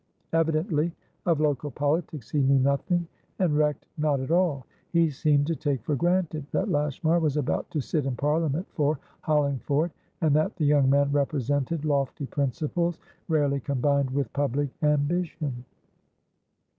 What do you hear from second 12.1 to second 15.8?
principles rarely combined with public ambition.